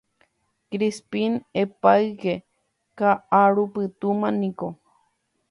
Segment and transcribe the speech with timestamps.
[0.69, 2.33] Crispín epáyke
[2.97, 4.67] ka'arupytũma niko